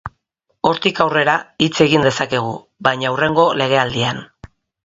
[0.69, 1.35] Hortik aurrera,
[1.67, 2.57] hitz egin dezakegu,
[2.89, 4.27] baina hurrengo legealdian.